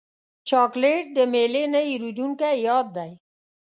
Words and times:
چاکلېټ 0.49 1.05
د 1.17 1.19
میلې 1.33 1.63
نه 1.73 1.81
هېرېدونکی 1.89 2.51
یاد 2.67 2.87
دی. 2.97 3.11